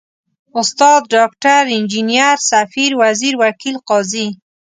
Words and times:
استاد، 0.59 1.01
ډاکټر، 1.15 1.61
انجنیر،، 1.75 2.37
سفیر، 2.51 2.91
وزیر، 3.01 3.33
وکیل، 3.43 3.75
قاضي... 3.89 4.27